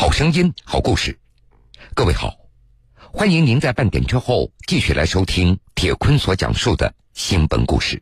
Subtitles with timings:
[0.00, 1.18] 好声音，好故事。
[1.92, 2.32] 各位好，
[3.12, 8.00] 欢迎您在半点之后继续来收听铁坤所讲述的新闻故事。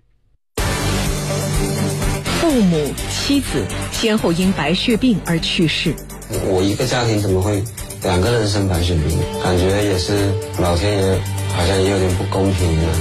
[2.38, 5.96] 父母、妻子先后因白血病而去世。
[6.45, 7.64] 我一个家庭怎么会
[8.03, 9.19] 两个人生白血病？
[9.42, 11.19] 感觉也是老天爷
[11.54, 12.92] 好像也有点不公平一样。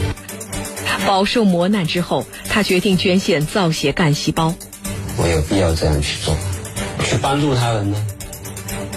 [1.05, 4.55] 饱受磨难之后，他决定捐献造血干细胞。
[5.18, 6.34] 我有必要这样去做，
[7.04, 8.02] 去帮助他人呢，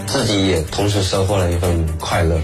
[0.09, 2.41] 自己也同时收获了一份快乐。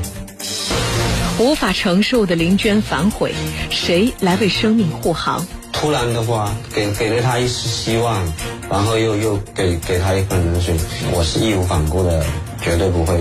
[1.39, 3.35] 无法承受的林娟反悔，
[3.71, 5.45] 谁来为生命护航？
[5.73, 8.23] 突然的话，给给了他一丝希望，
[8.71, 10.75] 然后又又给给他一份冷水，
[11.13, 12.25] 我是义无反顾的，
[12.63, 13.19] 绝对不会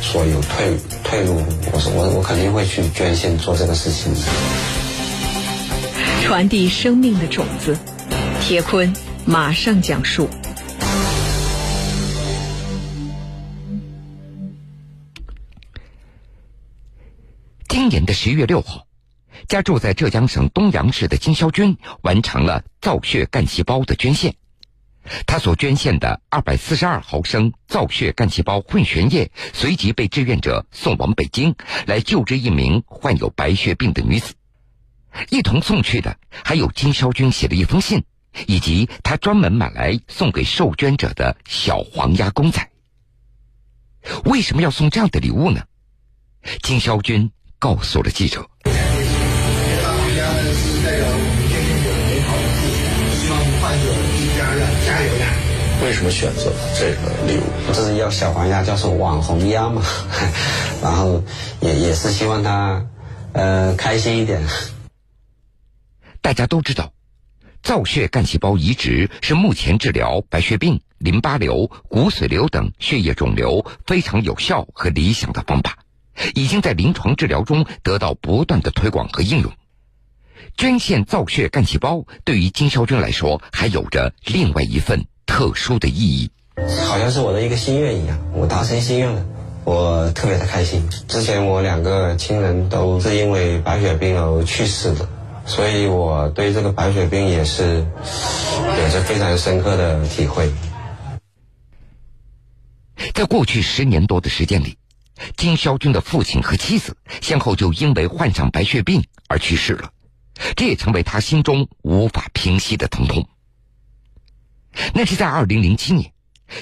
[0.00, 1.42] 说有退退路。
[1.72, 4.12] 我说我我肯定会去捐献做这个事情。
[6.24, 7.76] 传递生命的种子，
[8.40, 8.92] 铁坤
[9.24, 10.28] 马上讲述。
[17.82, 18.86] 今年的十一月六号，
[19.48, 24.36] 家住在浙江省东阳市的金肖军完成了造血干细胞的捐献。
[25.26, 31.56] 他所捐献的二百四十二毫升造血干细胞混悬液，随即被志愿者送往北京，
[31.88, 34.34] 来救治一名患有白血病的女子。
[35.30, 38.04] 一同送去的还有金肖军写的一封信，
[38.46, 42.70] 以及他专门买来送给受捐者的小黄鸭公仔。
[44.24, 45.64] 为什么要送这样的礼物呢？
[46.62, 48.44] 金肖军告诉了记者。
[55.80, 57.44] 为什么选择这个礼物？
[57.72, 59.80] 这是要小黄鸭，叫做网红鸭嘛，
[60.82, 61.22] 然后
[61.60, 62.84] 也也是希望他
[63.32, 64.42] 呃开心一点。
[66.20, 66.92] 大家都知道，
[67.62, 75.78] 造血干细胞移植是目前治疗白血病、淋巴瘤、骨髓瘤等血液肿瘤非常有效和理想的方法，
[76.34, 79.52] 已经在临床治疗中得到不断的推广和应用。
[80.56, 86.30] 捐献造血干细胞对于金肖军来说，还有着另外一份特殊的意义。
[86.86, 89.24] 好像是我的一个心愿一样，我达成心愿了，
[89.64, 90.86] 我特别的开心。
[91.08, 95.08] 之前我两个亲人都是因为白血病而去世的。
[95.44, 100.48] 所以我对这个白血病也是有着非常深刻的体会。
[103.12, 104.76] 在过去十年多的时间里，
[105.36, 109.92] 金肖军的父亲和妻子先后就因为患上白血病而去世了，
[110.56, 113.28] 这也成为他心中无法平息的疼痛。
[114.94, 116.12] 那是在二零零七年，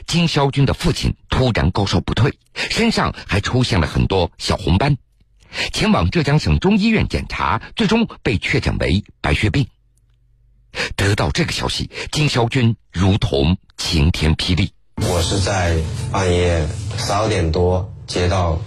[0.06, 4.96] 金肖军的父亲突然高烧不退，身上还出现了很多小红斑。
[5.72, 9.66] 前往浙江省中医院检查，最终被确诊为白血病。
[10.94, 14.72] 得到这个消息，金肖军如同晴天霹雳。
[14.96, 15.76] 我是在
[16.12, 16.68] 半夜
[16.98, 18.58] 十二点多接到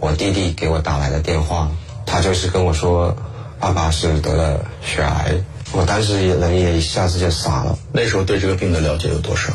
[0.00, 1.70] 我弟弟给我打来的电话，
[2.04, 3.16] 他就是跟我说，
[3.60, 5.36] 爸爸是得了血癌。
[5.70, 7.78] 我当时人也一下子就傻了。
[7.92, 9.52] 那时候对这个病的了解有多少？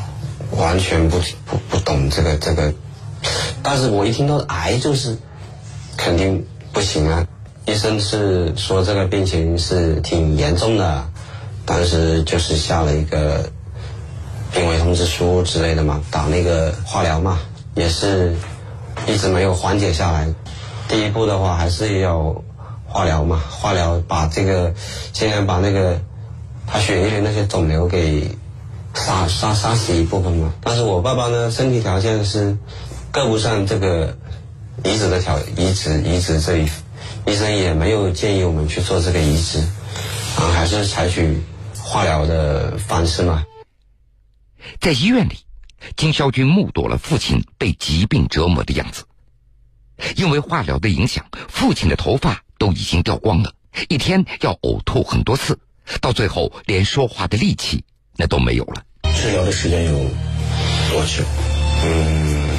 [0.51, 2.73] 完全不不不懂这个这个，
[3.61, 5.17] 但是我一听到癌就是
[5.97, 6.47] 肯定。
[6.73, 7.25] 不行啊！
[7.65, 11.03] 医生是说这个病情是挺严重的，
[11.65, 13.49] 当时就是下了一个
[14.53, 17.39] 病危通知书之类的嘛，打那个化疗嘛，
[17.73, 18.35] 也是
[19.06, 20.34] 一直没有缓解下来。
[20.88, 22.44] 第一步的话还是要
[22.85, 24.74] 化疗嘛，化疗把这个
[25.13, 26.00] 尽量把那个
[26.66, 28.30] 他血液里那些肿瘤给
[28.94, 30.53] 杀杀杀死一部分嘛。
[30.62, 32.57] 但是我爸爸呢，身体条件是
[33.12, 34.18] 够不上这个。
[34.84, 36.69] 移植的条移植移植这一，
[37.25, 39.57] 医生也没有建议我们去做这个移植，
[40.38, 41.41] 啊，还是采取
[41.75, 43.44] 化疗的方式嘛。
[44.80, 45.40] 在医院里，
[45.96, 49.03] 金肖军目睹了父亲被疾病折磨的样子。
[50.16, 53.53] 因为化疗的影响，父亲的头发都已经掉光了，
[53.90, 55.58] 一天要呕吐很多次，
[56.02, 57.84] 到最后连说话的力气
[58.16, 58.84] 那都没有了。
[59.16, 59.92] 治疗的时间有
[60.92, 61.24] 多久？
[61.84, 62.50] 嗯，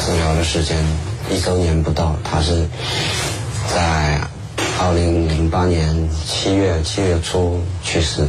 [0.00, 0.76] 治疗的时间。
[1.30, 2.68] 一周年不到，他是
[3.72, 4.20] 在
[4.80, 8.28] 二零零八年七月七月初去世的。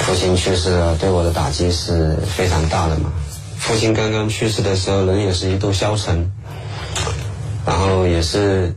[0.00, 3.12] 父亲去世了，对我的打击是非常大的嘛。
[3.64, 6.30] 父亲刚刚去世的时候，人也是一度消沉，
[7.64, 8.76] 然后也是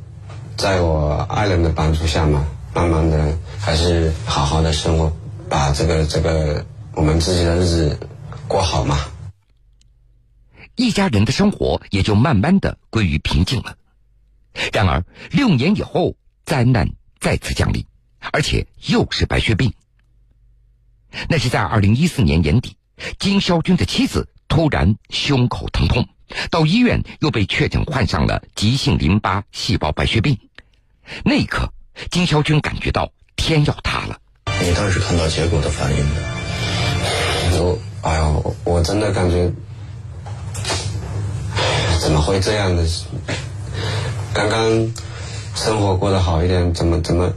[0.55, 5.11] 在我爱人的帮助下嘛，慢慢的还是好好的生活，
[5.49, 7.99] 把这个这个我们自己的日子
[8.47, 8.97] 过好嘛。
[10.75, 13.75] 一家人的生活也就慢慢的归于平静了。
[14.71, 17.85] 然而，六年以后，灾难再次降临，
[18.31, 19.73] 而且又是白血病。
[21.27, 22.77] 那是在二零一四年年底，
[23.19, 26.07] 金肖军的妻子突然胸口疼痛，
[26.49, 30.37] 到医院又被确诊患上了急性淋巴细胞白血病。
[31.23, 31.71] 那一刻，
[32.11, 34.19] 金肖军感觉到天要塌了。
[34.61, 36.15] 你当时看到结果的反应呢？
[37.59, 38.33] 我哎呀，
[38.63, 39.51] 我真的感觉
[41.99, 42.85] 怎么会这样的？
[44.33, 44.93] 刚刚
[45.55, 47.33] 生活过得好一点，怎么怎么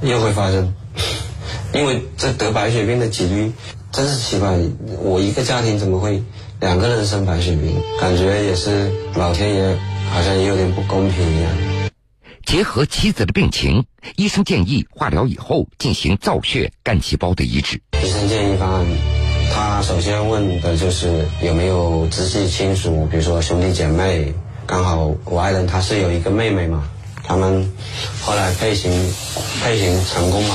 [0.00, 0.74] 又会发生？
[1.72, 3.52] 因为这得白血病的几率
[3.92, 4.58] 真是奇怪，
[5.00, 6.22] 我一个家庭怎么会
[6.62, 7.74] 两个人生白血病？
[8.00, 9.76] 感觉也是老天爷
[10.12, 11.50] 好像也有点不公平一样。
[12.46, 17.82] 结合妻子的病情，医生建议化疗以后进行造血干细胞的移植。
[18.00, 18.86] 医生建议方案，
[19.52, 24.32] 他首先问的就是有没有直系亲属，比如说兄弟姐妹。
[24.64, 26.84] 刚好我爱人她是有一个妹妹嘛，
[27.24, 27.68] 他们
[28.20, 28.92] 后来配型
[29.60, 30.54] 配型成功嘛，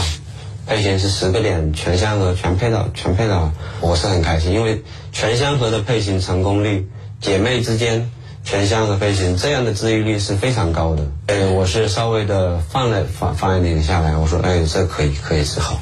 [0.67, 4.83] 配型是十个点全相合全配到全配到，我是很开心，因为
[5.13, 6.85] 全相合的配型成功率，
[7.21, 8.11] 姐妹之间
[8.43, 11.09] 全相合配型这样的治愈率是非常高的。
[11.27, 15.79] 哎，我是稍微的放了放放一点下来，我说哎，这可以可以治好。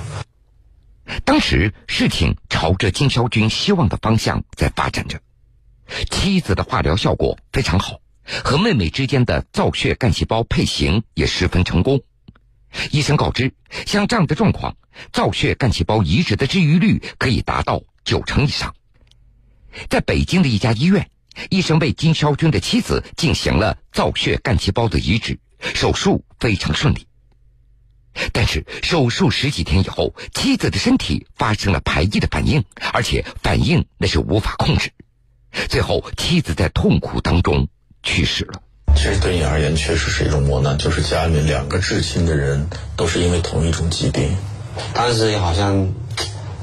[1.23, 5.19] 当时事情朝着金肖军希望的方向在发展着，
[6.11, 7.99] 妻子的化疗效果非常好。
[8.43, 12.01] 和妹妹之间的造血干细胞配型也十分成功。
[12.91, 13.53] 医生告知，
[13.85, 14.75] 像这样的状况，
[15.11, 18.75] 造血干细胞移植的治愈率可以达到九成以上。
[19.89, 21.09] 在北京的一家医院，
[21.49, 27.07] 医生为金肖军的妻子进行了造血干细胞的移植，手术非常顺利。
[28.31, 32.63] 但是手术十几天以后，妻子的身体发生了排异的反应，
[32.93, 34.91] 而且反应那是无法控制。
[35.69, 37.67] 最后，妻子在痛苦当中。
[38.07, 38.61] 去世了。
[38.95, 44.35] 其实对你而言，确实是一种磨难，就是家里面两个至亲的人都是因为同一种疾病。
[44.93, 45.93] 当时好像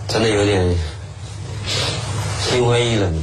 [0.09, 0.75] 真的有点
[2.41, 3.23] 心灰意冷，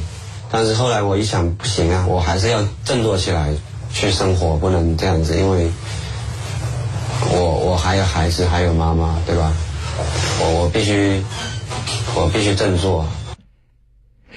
[0.50, 3.52] 但是后来我一想，不行啊，我还是要振作起来
[3.92, 5.70] 去生活，不能这样子，因为
[7.30, 9.52] 我我还有孩子，还有妈妈，对吧？
[10.40, 11.22] 我我必须
[12.14, 13.06] 我必须振作。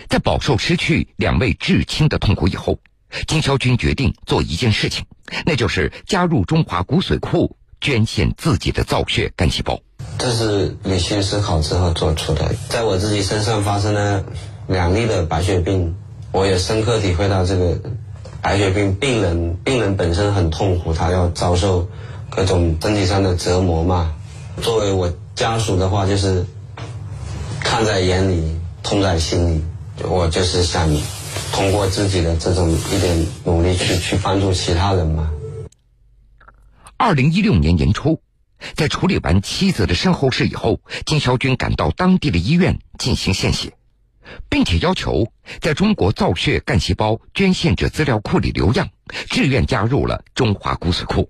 [0.09, 2.77] 在饱受失去两位至亲的痛苦以后。
[3.27, 5.05] 金肖军决定做一件事情，
[5.45, 9.79] 那就是加入中华骨髓库，捐献自己的造血干细胞。
[10.17, 12.53] 这是理性思考之后做出的。
[12.69, 14.23] 在我自己身上发生了
[14.67, 15.95] 两例的白血病，
[16.31, 17.79] 我也深刻体会到这个
[18.41, 21.87] 白血病病人，病人本身很痛苦，他要遭受
[22.29, 24.13] 各种身体上的折磨嘛。
[24.61, 26.45] 作为我家属的话，就是
[27.59, 29.63] 看在眼里，痛在心里，
[30.03, 30.89] 我就是想。
[31.51, 35.31] 通过自己的这种一点努力去去帮助其他人嘛。
[36.97, 38.21] 二零一六年年初，
[38.75, 43.73] 在处理完妻子的身后事以后，金肖军赶到当地的医院进行献血，
[44.49, 48.89] 并且要求在中国造血干细胞捐献者资料库里留样，
[49.29, 51.29] 志愿加入了中华骨髓库。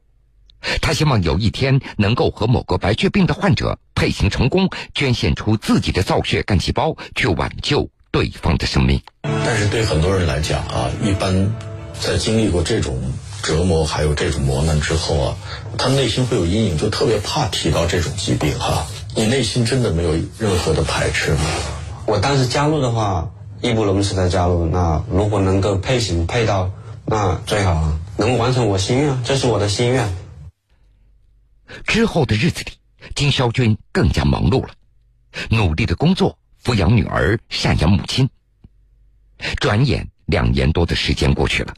[0.82, 7.90] 他希望有一天能够和某个白血病的患者配型成功，捐献出自己的造血干细胞，去挽救。
[8.14, 11.52] 对方的生命，但是对很多人来讲啊，一般
[12.00, 12.96] 在经历过这种
[13.42, 15.38] 折磨还有这种磨难之后啊，
[15.80, 18.86] 他内心会有阴影，就特别怕提到这种疾病哈。
[19.16, 21.42] 你内心真的没有任何的排斥吗？
[22.06, 23.32] 我当时加入的话，
[23.62, 24.68] 义不容辞的加入。
[24.68, 26.70] 那如果能够配型配到，
[27.06, 30.08] 那最好啊，能完成我心愿，这是我的心愿。
[31.88, 32.74] 之后的日子里，
[33.16, 34.70] 金肖军更加忙碌了，
[35.50, 36.38] 努力的工作。
[36.64, 38.30] 抚养女儿，赡养母亲。
[39.60, 41.74] 转眼两年多的时间过去了。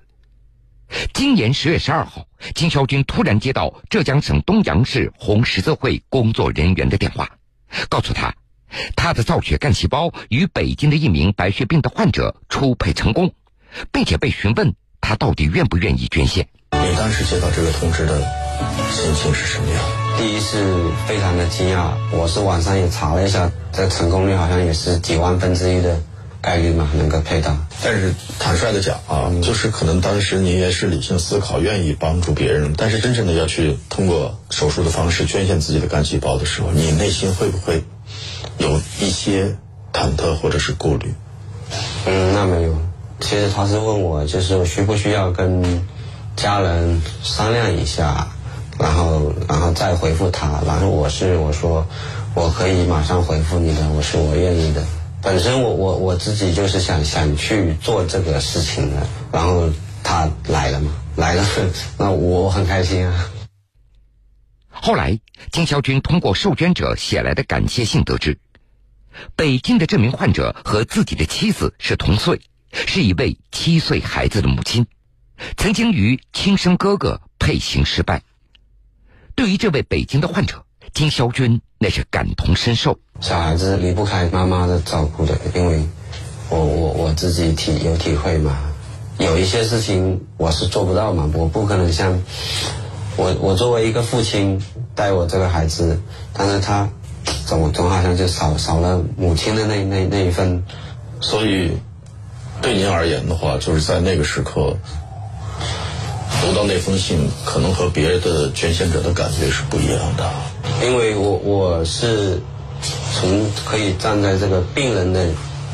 [1.14, 7.28] 今年十月十二号，金肖军突然接到浙江省东阳市红十字会工作人员的电话，
[7.90, 8.36] 告诉他，
[8.96, 13.34] 他的造血干细胞与北京的一名白血病的患者初配成功，
[13.92, 16.48] 并且被询问他到底愿不愿意捐献。
[16.72, 18.22] 你当时接到这个通知的
[18.92, 20.05] 心情是什么样？
[20.18, 26.00] 第一次非常的惊讶，我是网上也查了一下，这成功率好像也是几万分之一的
[26.42, 27.56] 概率嘛，能够配到。
[27.84, 37.84] 但是坦率的讲啊，就是可能当时您也是理性思考，愿意帮助别人，但是真正的要去通过手术的方式捐献自己的干细胞的时候，你内心会不会
[38.58, 39.56] 有一些
[39.92, 41.14] 忐忑或者是顾虑？
[42.06, 42.74] 嗯，那没有。
[43.20, 45.86] 其实他是问我，就是需不需要跟
[46.38, 48.30] 家人商量一下。
[48.78, 50.62] 然后，然后再回复他。
[50.66, 51.88] 然后我是我说，
[52.34, 54.86] 我可以马上回复你的，我是我愿意的。
[55.22, 59.08] 本身我我我自己就是想想去做这个事情的。
[59.32, 59.70] 然后
[60.04, 61.46] 他来了嘛，来了，
[61.98, 63.30] 那我很开心啊。
[64.70, 65.20] 后来，
[65.52, 68.38] 金肖军通过受捐者写来的感谢信得知，
[69.36, 72.42] 北京的这名患者和自己的妻子是同岁，
[72.72, 74.86] 是一位七岁孩子的母亲，
[75.58, 78.22] 曾经与亲生哥哥配型失败。
[79.36, 80.64] 对于这位北京的患者
[80.94, 82.98] 金肖军，那是感同身受。
[83.20, 85.86] 小孩子离不开妈妈的照顾的，因为
[86.50, 88.58] 我我我自己体有体会嘛，
[89.18, 92.22] 有一些事情我是做不到嘛，我不可能像
[93.18, 94.64] 我我作为一个父亲
[94.96, 96.00] 带我这个孩子，
[96.34, 96.90] 但是他
[97.46, 100.64] 总总好像就少少了母亲的那那那一份，
[101.20, 101.78] 所以
[102.62, 104.78] 对您而言的话，就是在那个时刻
[106.42, 110.32] 读到那封信，可能和别的捐献者的感觉是不一样的。
[110.84, 112.40] 因为我我是
[113.14, 115.28] 从可以站在这个病人的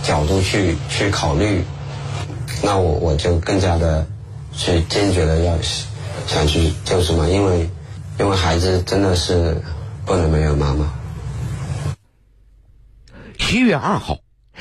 [0.03, 1.63] 角度去去考虑，
[2.63, 4.07] 那我我就更加的
[4.55, 5.57] 去坚决的要
[6.27, 7.69] 想去救什么，因为
[8.19, 9.61] 因为孩子真的是
[10.05, 10.93] 不能没有妈妈。
[13.37, 14.19] 十月二号，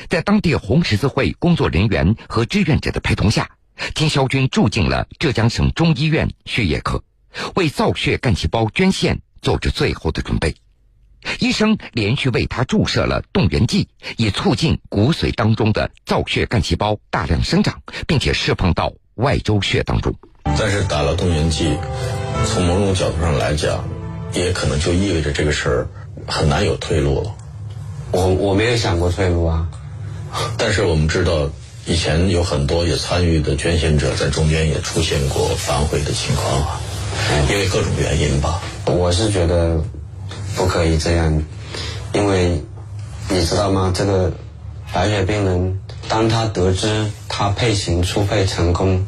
[0.09, 3.51] 在当地红十字会工作人员和志愿者的陪同下，
[3.95, 7.03] 金肖军住进了浙江省中医院血液科，
[7.55, 10.55] 为造血干细胞捐献做着最后的准备。
[11.39, 13.87] 医生连续为他注射了动员剂，
[14.17, 20.15] 以促进骨髓当中的造血干细胞大量生长，并且释放到外周血当中。
[20.43, 21.77] 但是打了动员剂，
[22.47, 23.87] 从某种角度上来讲，
[24.33, 25.87] 也可能就意味着这个事儿
[26.27, 27.35] 很难有退路了。
[28.11, 29.69] 我我没有想过退路啊，
[30.57, 31.51] 但是我们知道，
[31.85, 36.79] 以前有很多也参与的捐献者在中间也出现过反悔的情况啊，
[37.49, 38.61] 因为各种原因吧。
[38.85, 39.81] 我是觉得
[40.55, 41.43] 不可以这样，
[42.13, 42.61] 因为
[43.29, 43.91] 你知道吗？
[43.95, 44.31] 这个
[44.93, 49.05] 白血病人，当他得知他配型初配成功，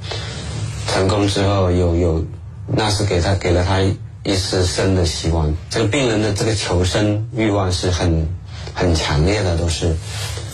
[0.88, 2.26] 成功之后有有，
[2.68, 3.82] 那是给他给了他
[4.24, 5.54] 一丝生的希望。
[5.70, 8.28] 这个病人的这个求生欲望是很
[8.74, 9.96] 很强烈的，都是。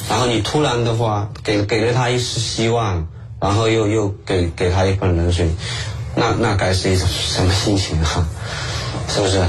[0.10, 3.08] 然后你突然的话，给给了他一丝希望，
[3.40, 5.50] 然后又又给给他一盆冷水，
[6.16, 8.28] 那那该是一种什么心情啊？
[9.08, 9.48] 是不是？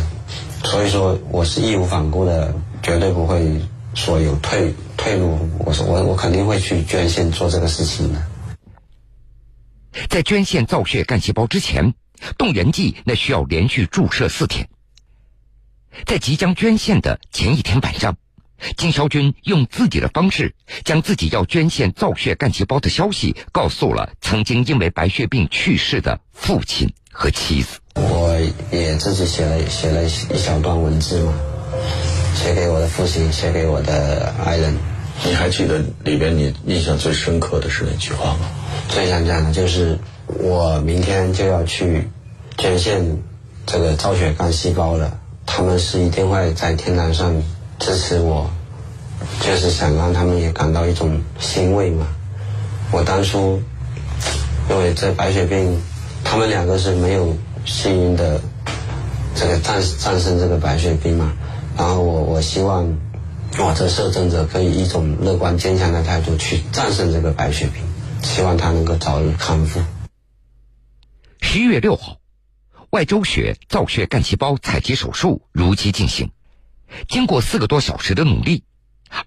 [0.63, 3.61] 所以说，我是义无反顾的，绝对不会
[3.95, 5.49] 说有退退路。
[5.61, 8.23] 我说我我肯定会去捐献做这个事情的。
[10.11, 11.95] 在捐献造血干细胞之前，
[12.37, 14.69] 动员剂那需要连续注射四天。
[16.05, 18.17] 在即将捐献的前一天晚上，
[18.77, 27.79] 金肖军用自己的方式，将自己要捐献造血干细胞的消息告诉了曾经因为白血病去世的父亲和妻子。
[27.95, 28.39] 我
[28.71, 31.35] 也自己写了写了一小段文字嘛，
[32.35, 34.77] 写给我的父亲，写给我的爱人。
[35.23, 38.49] 你还记得里边你印象最深刻的是哪句话吗？
[38.89, 42.09] 最想讲的就是我明天就要去
[42.57, 43.19] 捐献
[43.67, 47.43] 这个造血干细胞了，他们是一定会在天台上
[47.81, 48.49] 支持我，
[49.41, 52.07] 就是想让他们也感到一种欣慰嘛。
[52.93, 53.61] 我当初
[54.69, 55.81] 因为这白血病，
[56.23, 58.41] 他们两个是没有幸运的
[59.35, 61.33] 这个战战胜这个白血病嘛，
[61.77, 62.87] 然后我我希望
[63.59, 67.83] 我这受赠者可以一种乐观坚强的态度去战胜这个白血病。
[68.23, 69.81] 希望他能够早日康复。
[71.41, 72.19] 十一月六号，
[72.91, 76.31] 外周血造血干细胞采集手术如期进行。
[77.09, 78.65] 经过四个多小时的努力，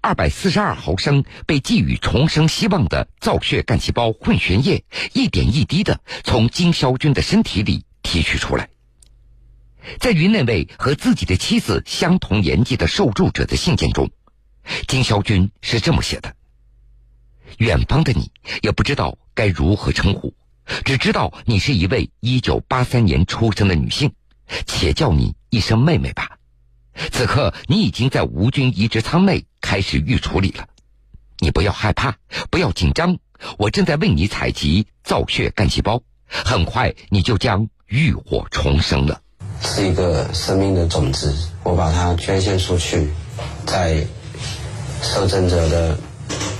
[0.00, 8.68] 二百四十二毫升被寄予重生希望的造血干细胞混悬液，一点一滴的从金肖军的身体里提取出来。
[9.98, 14.10] 在与那位和自己的妻子相同年纪的受助者的信件中，
[14.88, 16.34] 金肖军是这么写的。
[17.58, 20.34] 远方的你也不知道该如何称呼，
[20.84, 24.12] 只知道你是一位一九八三年出生的女性，
[24.66, 26.33] 且叫你一声妹妹吧。
[27.12, 30.66] 此刻你已经在无菌移植舱内开始预处理了，
[31.38, 32.16] 你不要害怕，
[32.50, 33.18] 不要紧张，
[33.58, 39.20] 我正在为你采集造血干细胞，很快你就将浴火重生了。
[39.60, 43.08] 是一个生命的种子，我把它捐献出去，
[43.66, 44.06] 在
[45.02, 45.98] 受赠者的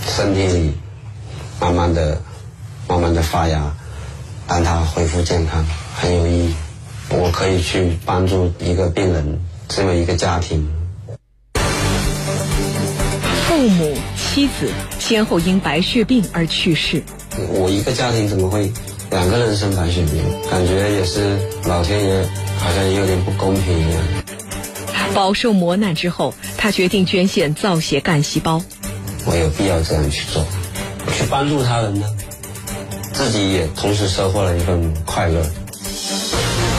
[0.06, 0.72] 身体里。
[1.60, 2.20] 慢慢的、
[2.88, 3.74] 慢慢的发芽，
[4.48, 5.64] 让它恢复健康，
[5.94, 6.54] 很有意义。
[7.10, 10.68] 我可以去帮助一个病人，这么一个家庭。
[13.46, 17.02] 父母、妻子先后因白血病而去世。
[17.50, 18.70] 我一个家庭怎么会
[19.10, 20.22] 两个人生白血病？
[20.50, 22.22] 感觉也是老天爷
[22.58, 24.02] 好像也有点不公平一样。
[25.14, 28.60] 饱受磨难之后，他决定捐献造血干细胞。
[29.24, 30.44] 我有必要这样去做。
[31.16, 32.06] 去帮助他人呢，
[33.12, 35.44] 自己也同时收获了一份快乐。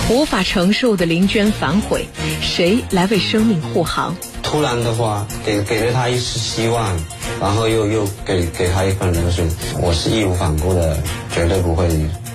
[0.07, 2.07] 无法承受的林娟反悔，
[2.39, 4.15] 谁来为生命护航？
[4.43, 6.95] 突然的话，给给了他一丝希望，
[7.41, 9.43] 然后又又给给他一份冷水，
[9.81, 11.01] 我是义无反顾的，
[11.33, 11.88] 绝对不会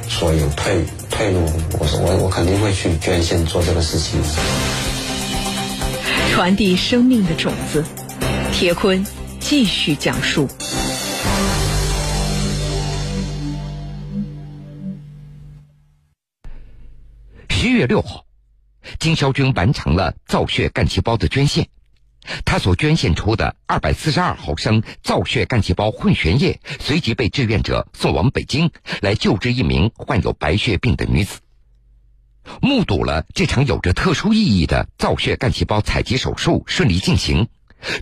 [0.08, 1.48] 说有退退路，
[1.78, 4.20] 我说我我肯定会去捐献做这个事情。
[6.32, 7.84] 传递生命的种子，
[8.52, 9.06] 铁坤
[9.38, 10.48] 继续讲述。
[17.80, 18.26] 月六号，
[18.98, 21.66] 金肖军完成了造血干细胞的捐献。
[22.44, 28.70] 他所捐献出的二百四十二毫升造血干细胞混悬液，随即被志愿者送往北京
[29.00, 31.40] 来救治一名患有白血病的女子。
[32.60, 37.48] 目睹了这场有着特殊意义的造血干细胞采集手术顺利进行，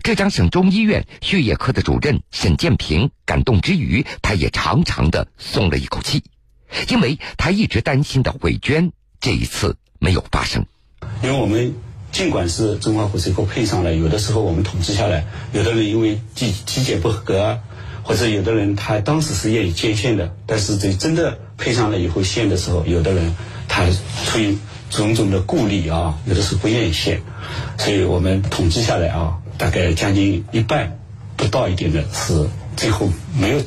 [0.03, 6.21] 浙江省中医院血液科的主任沈建平感动之余，他也长长的松了一口气，
[6.89, 10.65] 因为他一直担心的毁捐这一次没有发生，
[11.23, 11.73] 因为我们。
[12.11, 15.23] 尽管是中华骨髓库配上了，有的时候我们统计下来，
[15.53, 17.59] 有的人因为体体检不合格啊，
[18.01, 23.35] 或者有的人他当时是愿意捐献的，但是这真的配上了以后献的时候，有的人
[23.67, 23.85] 他
[24.25, 24.57] 出于
[24.89, 27.21] 种种的顾虑啊，有的是不愿意献，
[27.77, 30.99] 所以我们统计下来啊，大概将近一半
[31.37, 33.07] 不到一点的是最后
[33.37, 33.61] 没有，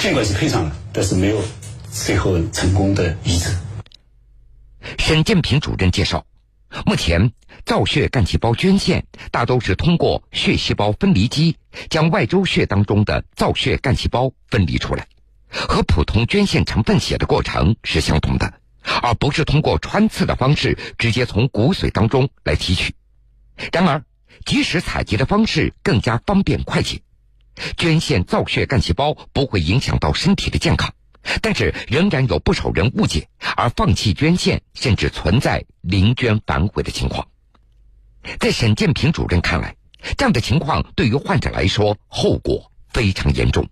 [0.00, 1.40] 尽管是配上了，但是没有
[1.92, 3.50] 最后成功的移植。
[5.06, 6.24] 沈建平主任介绍。
[6.86, 7.30] 目前，
[7.66, 11.58] 造血干细胞捐献大都是通过血细胞分离机
[11.90, 15.06] 将外周血当中的造血干细胞分离出来，
[15.50, 18.54] 和普通捐献成分血的过程是相同的，
[19.02, 22.94] 而不是通过穿刺的方式直接从骨髓当中来提取。
[23.72, 24.02] 然而，
[24.46, 27.02] 即使采集的方式更加方便快捷，
[27.76, 30.94] 捐献造血干细胞不会影响到身体的健康。
[31.42, 37.26] 但是仍然有不少人误解而放弃捐献，甚至存在零捐反悔的情况。
[38.38, 39.76] 在沈建平主任看来，
[40.16, 43.68] 这样的情况对于患者来说后果非常严重。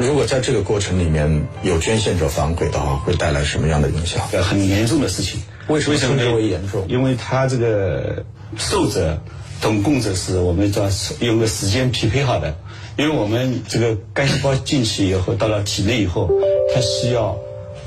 [0.00, 4.26] 如果在这个过程里面有捐献者反悔的话，会带来什么样的影响？
[4.32, 5.42] 呃，很严重的事情。
[5.68, 6.86] 为什么称之为严重？
[6.88, 8.24] 因为他这个
[8.56, 9.22] 受者
[9.60, 10.88] 同供者是我们叫
[11.20, 12.56] 用个时间匹配好的。
[12.96, 16.30] 因为我们这个干细胞进去以后，到了体内以后，
[16.74, 17.38] 它需要，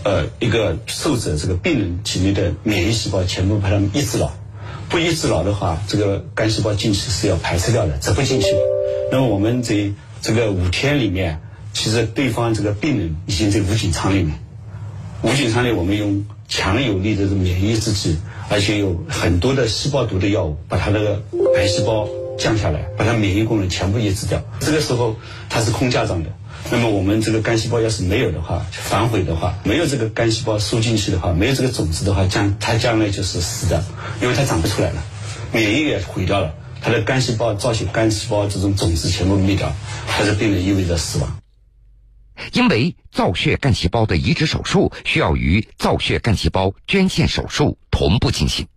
[0.04, 4.34] 呃，一个受者这个病人体内的免疫细胞全部把它们抑制了，
[4.90, 8.48] 不抑制了的话，这个干细胞进去是要排斥掉的，走不进去。
[9.12, 11.40] 那么我们这这个五天里面，
[11.72, 14.40] 其实对方这个病人已经在无菌舱里面，
[15.22, 18.18] 无菌舱里我们用强有力的这免疫制剂，
[18.50, 21.22] 而且有很多的细胞毒的药物，把它那个
[21.54, 22.10] 白细胞。
[22.38, 24.42] 降下来，把它免疫功能全部抑制掉。
[24.60, 25.16] 这个时候
[25.50, 26.30] 它是空架状的。
[26.72, 33.84] 那么我们这个干细胞要是没有的话，反悔的话，没有这个干细胞输进去的话，没有这个种子的话，将它将来就是死的，
[34.22, 35.04] 因为它长不出来了，
[35.52, 39.72] 免疫也毁掉了，它的干细胞造血干细胞这种种子全部灭掉，
[40.08, 41.38] 它的病人意味着死亡。
[42.52, 48.68] 因为造血干细胞的移植手术需要与造血干细胞捐献手术同步进行。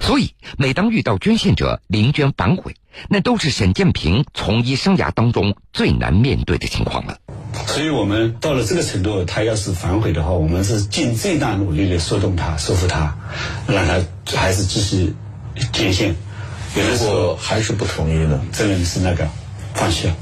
[0.00, 2.74] 所以，每当遇到捐献者临捐反悔，
[3.08, 7.18] 那都是沈建平从医生涯当中最难面对的情况了。
[7.66, 13.14] 所以我们到了这个程度，他要是反悔的话，我们是尽最大努力的说动他、说服他，
[13.68, 14.00] 让他
[14.36, 15.14] 还是继续
[15.72, 16.14] 捐献。
[16.76, 19.28] 有的时候还是不同意呢，这人是那个
[19.74, 20.16] 放弃了，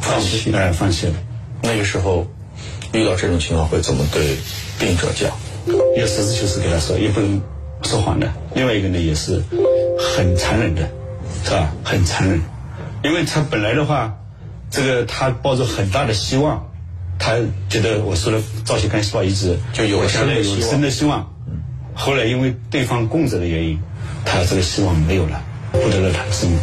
[0.00, 1.14] 放弃哎，放弃了。
[1.62, 2.26] 那个时候
[2.92, 4.36] 遇到这种情况会怎么对
[4.78, 5.30] 病者讲？
[5.96, 7.40] 要实事求是给他说，也不能。
[7.82, 9.42] 说谎的，另外一个呢也是
[9.98, 10.88] 很残忍的，
[11.44, 11.72] 是吧？
[11.84, 12.40] 很残忍，
[13.02, 14.18] 因为他本来的话，
[14.70, 16.70] 这个他抱着很大的希望，
[17.18, 17.36] 他
[17.68, 21.32] 觉得我说的造血干细胞移植就有生的有生的希望，
[21.94, 23.80] 后来因为对方供者的原因，
[24.24, 26.58] 他这个希望没有了，不得了他的生命。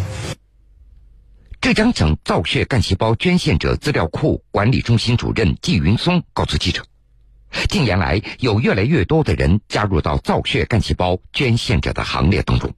[1.61, 6.83] 浙江省造血干细胞捐献者资料库管理中心主任季云松告诉记者。
[7.69, 12.73] 近年来，有越来越多的人加入到造血干细胞捐献者的行列当中。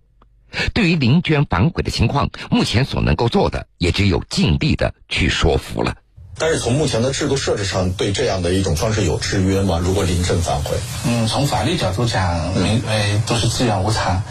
[0.73, 5.95] 对于临捐反悔的情况，目前所能够做的也只有尽力的去说服了。
[6.39, 9.79] 但是从目前的制度设置上，对这样的一种方式有制约吗？
[9.83, 14.21] 如果临阵反悔，嗯，从法律角度讲，明呃都是自愿无偿，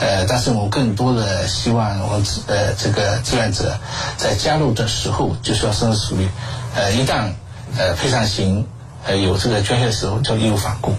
[0.00, 3.78] 呃，但是我更多的希望我们呃这个志愿者
[4.16, 6.28] 在加入的时候就是要深思熟虑，
[6.74, 7.30] 呃，一旦
[7.78, 8.66] 呃配上型。
[9.04, 10.94] 呃，有这个捐献的时候叫义无反顾，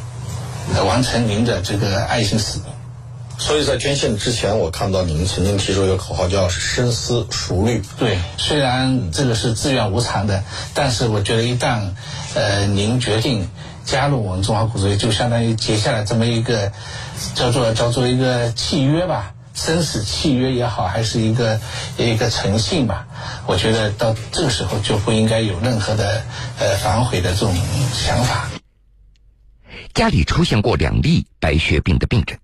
[0.88, 2.68] 完成您的这个爱心使命。
[3.38, 7.82] 所以在捐献之前，我看到您曾经提出一个口号，叫“深思熟虑”。
[7.98, 11.82] 对，虽然这个是自愿无偿的，但是我觉得一旦
[12.36, 13.50] 呃您决定
[13.84, 16.72] 加入我们中华骨髓，就相当于结下了这么一个
[17.34, 19.34] 叫做叫做一个契约吧。
[19.54, 21.60] 生死契约也好，还是一个
[21.98, 23.08] 一个诚信吧，
[23.46, 26.24] 我觉得到这个时候就不应该有任何的
[26.60, 27.56] 呃反悔的这种
[27.94, 28.50] 想法。
[29.94, 32.40] 家里出现过两例白血病的病人，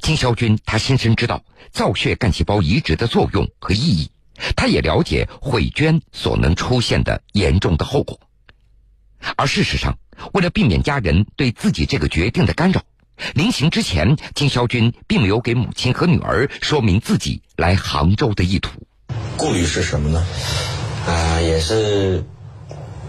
[0.00, 4.10] 金肖军他深深知道造血干细胞移植的作用和意义，
[4.56, 8.18] 他也了解毁捐所能出现的严重的后果。
[9.36, 9.98] 而事实上，
[10.32, 12.82] 为了避免家人对自己这个决定的干扰，
[13.34, 18.70] 临行之前，金肖军并没有给母亲和女儿说明自己来杭州的意图。
[19.36, 20.24] 顾虑是什么呢？
[21.06, 22.22] 啊、也是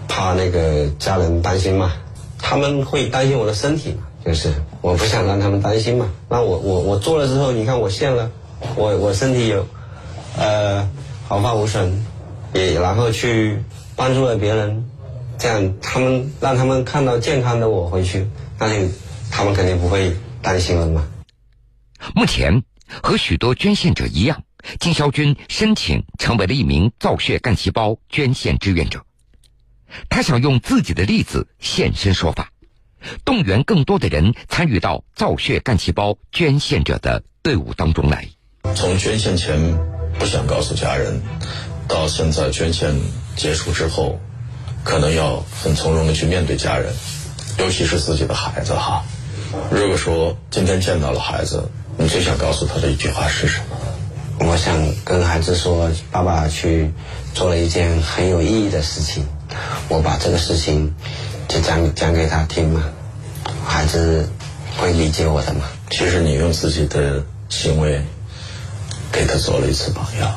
[0.07, 1.93] 怕那个家人担心嘛，
[2.39, 6.09] 他们会担心我的身体嘛，就是我不想让他们担心嘛。
[6.29, 8.31] 那我我我做了之后，你看我现了，
[8.75, 9.67] 我我身体有
[10.37, 10.89] 呃
[11.27, 12.05] 毫发无损，
[12.53, 13.61] 也然后去
[13.95, 14.89] 帮助了别人，
[15.37, 18.25] 这样他们让他们看到健康的我回去，
[18.57, 18.87] 那就
[19.31, 21.07] 他们肯定不会担心了嘛。
[22.13, 22.63] 目前，
[23.01, 24.43] 和许多捐献者一样，
[24.79, 29.03] 金肖军申请成为了一名造血干细胞捐献志愿者。
[30.09, 32.51] 他想用自己的例子现身说法，
[33.25, 38.27] 动员更多的人参与到造血干细胞捐献者的队伍当中来。
[38.75, 39.77] 从捐献前
[40.17, 41.21] 不想告诉家人，
[41.87, 42.95] 到现在捐献
[43.35, 44.19] 结束之后，
[44.83, 46.93] 可能要很从容的去面对家人，
[47.59, 49.03] 尤其是自己的孩子哈。
[49.69, 54.47] 如果说今天见到了孩子，你最想告诉他的一句话是什么？
[54.47, 56.91] 我想跟孩子说，爸爸去
[57.33, 59.23] 做了一件很有意义的事情，
[59.87, 60.95] 我把这个事情
[61.47, 62.83] 就讲讲给他听嘛，
[63.65, 64.29] 孩子
[64.77, 65.65] 会理解我的嘛。
[65.89, 68.01] 其实你用自己的行为
[69.11, 70.33] 给他做了一次榜样。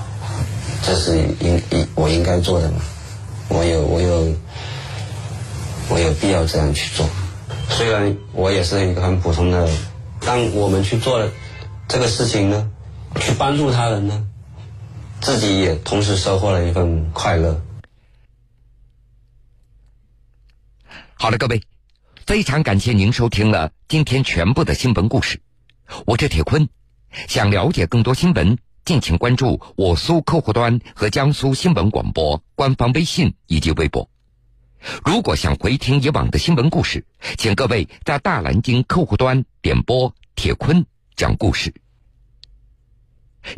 [0.82, 2.82] 这是应应我应该做的嘛，
[3.48, 4.34] 我有我有
[5.88, 7.08] 我有必要这样去做。
[7.70, 9.68] 虽然我也是一个很普通的，
[10.20, 11.30] 但我们去做了
[11.88, 12.70] 这个事情呢，
[13.20, 14.26] 去帮助他人呢，
[15.20, 17.60] 自己也同时收获了一份快乐。
[21.14, 21.62] 好了，各位，
[22.26, 25.40] 非常感谢您收听了今天全部的新闻故事。
[26.06, 26.68] 我是铁坤，
[27.28, 34.08] 想了解更多新闻，敬请关注我苏客户端和江苏新闻广播官方微信以及微博。
[35.04, 37.04] 如果想回听以往的新闻故事，
[37.38, 40.84] 请各位在大蓝鲸客户端点播铁坤
[41.16, 41.72] 讲故事。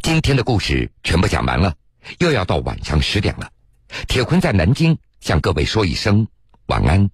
[0.02, 1.74] 今天的故事全部讲完了，
[2.18, 3.50] 又要到晚上十点了。
[4.08, 6.26] 铁坤在南京向各位说一声
[6.66, 7.08] 晚安。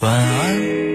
[0.00, 0.87] 晚安。